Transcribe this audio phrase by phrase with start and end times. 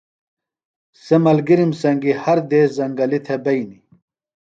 [1.03, 3.81] سےۡ ملگِرِم سنگیۡ ہر دیس زنگلیۡ تھےۡ بئینیۡ۔